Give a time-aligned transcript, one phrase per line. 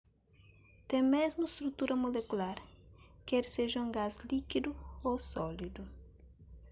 [0.89, 2.57] ten mésmu strutura molekular
[3.27, 4.71] ker seja un gás líkidu
[5.09, 5.83] ô sólidu